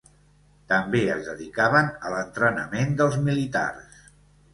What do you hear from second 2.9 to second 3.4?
dels